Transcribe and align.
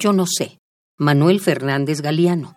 Yo 0.00 0.14
no 0.14 0.24
sé. 0.26 0.58
Manuel 0.96 1.40
Fernández 1.40 2.00
Galeano. 2.00 2.56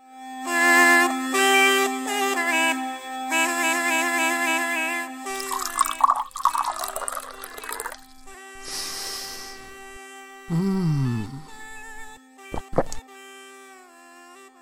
Mm. 10.48 11.26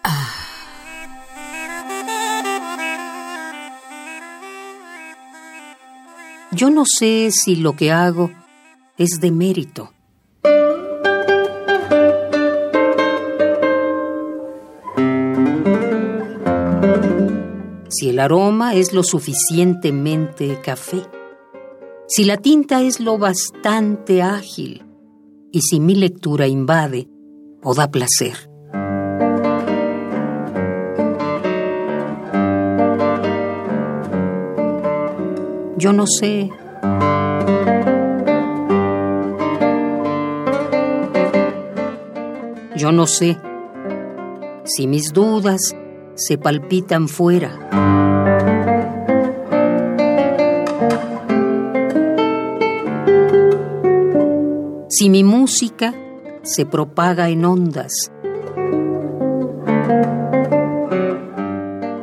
Ah. 0.03 0.33
Yo 6.49 6.71
no 6.71 6.85
sé 6.87 7.29
si 7.29 7.57
lo 7.57 7.75
que 7.75 7.91
hago 7.91 8.31
es 8.97 9.19
de 9.21 9.29
mérito. 9.29 9.93
Si 17.89 18.09
el 18.09 18.19
aroma 18.19 18.73
es 18.75 18.93
lo 18.93 19.03
suficientemente 19.03 20.59
café. 20.61 21.01
Si 22.07 22.23
la 22.23 22.37
tinta 22.37 22.81
es 22.81 22.99
lo 22.99 23.17
bastante 23.17 24.21
ágil 24.21 24.85
y 25.51 25.61
si 25.61 25.79
mi 25.79 25.95
lectura 25.95 26.47
invade 26.47 27.09
o 27.63 27.73
da 27.73 27.91
placer. 27.91 28.49
Yo 35.77 35.93
no 35.93 36.05
sé. 36.05 36.49
Yo 42.75 42.91
no 42.91 43.05
sé 43.07 43.37
si 44.63 44.87
mis 44.87 45.11
dudas 45.11 45.75
se 46.15 46.37
palpitan 46.37 47.07
fuera. 47.07 47.69
Si 54.89 55.09
mi 55.09 55.23
música 55.23 55.93
se 56.43 56.65
propaga 56.65 57.29
en 57.29 57.45
ondas. 57.45 58.11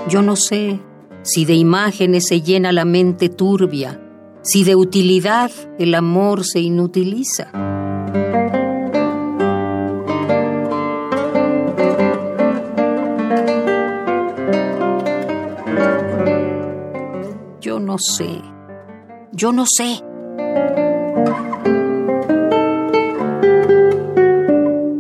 Yo 0.09 0.23
no 0.23 0.37
sé 0.37 0.81
si 1.23 1.45
de 1.45 1.55
imágenes 1.55 2.27
se 2.29 2.41
llena 2.41 2.73
la 2.73 2.85
mente 2.85 3.29
turbia, 3.29 4.01
si 4.43 4.65
de 4.65 4.75
utilidad 4.75 5.51
el 5.79 5.95
amor 5.95 6.45
se 6.45 6.61
inutiliza. 6.61 7.78
No 17.89 17.97
sé, 17.97 18.43
yo 19.33 19.51
no 19.51 19.65
sé. 19.67 20.03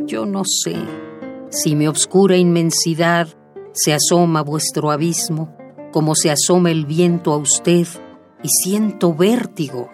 Yo 0.07 0.25
no 0.25 0.43
sé 0.47 0.77
si 1.51 1.77
mi 1.77 1.87
obscura 1.87 2.39
inmensidad 2.39 3.29
se 3.75 3.93
asoma 3.93 4.41
a 4.41 4.43
vuestro 4.43 4.91
abismo, 4.91 5.55
como 5.93 6.15
se 6.15 6.31
asoma 6.31 6.71
el 6.71 6.87
viento 6.87 7.35
a 7.35 7.37
usted, 7.37 7.87
y 8.43 8.49
siento 8.49 9.15
vértigo. 9.15 9.91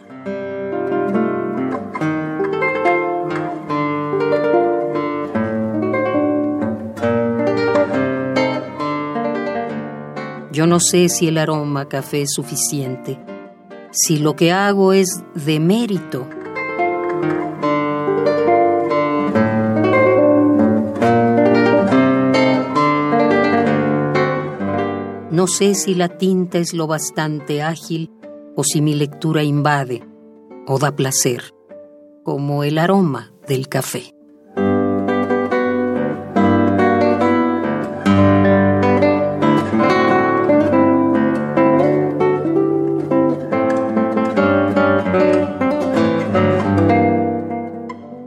Yo 10.55 10.69
no 10.69 10.79
sé 10.79 11.09
si 11.09 11.27
el 11.27 11.39
aroma 11.39 11.89
café 11.89 12.23
es 12.23 12.33
suficiente, 12.33 13.19
si 13.91 14.19
lo 14.19 14.37
que 14.37 14.53
hago 14.53 14.93
es 14.93 15.09
de 15.35 15.59
mérito. 15.59 16.29
No 25.33 25.49
sé 25.49 25.75
si 25.75 25.97
la 25.97 26.17
tinta 26.19 26.59
es 26.59 26.73
lo 26.73 26.87
bastante 26.87 27.61
ágil 27.61 28.13
o 28.55 28.63
si 28.63 28.81
mi 28.81 28.95
lectura 28.95 29.43
invade 29.43 30.05
o 30.69 30.79
da 30.79 30.95
placer, 30.95 31.53
como 32.23 32.63
el 32.63 32.79
aroma 32.79 33.33
del 33.49 33.67
café. 33.69 34.14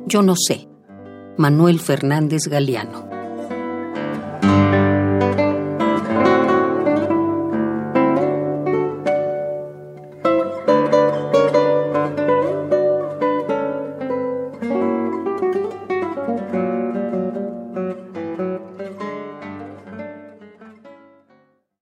Yo 0.07 0.21
no 0.21 0.35
sé. 0.37 0.69
Manuel 1.37 1.81
Fernández 1.81 2.47
Galeano. 2.47 3.06